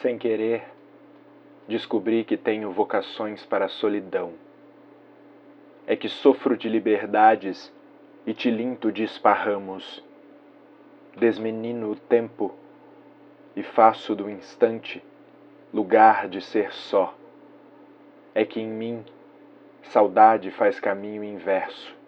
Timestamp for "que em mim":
18.42-19.04